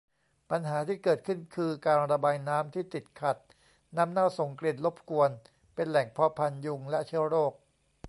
[0.51, 3.37] ปัญหาที่เกิดขึ้นคือ การระบายน้ำที่ติดขัด
[3.97, 5.29] น้ำเน่าส่งกลิ่นรบกวน
[5.75, 7.53] เป็นแหล่งเพาะพันธุ์ยุงและเชื้อโรค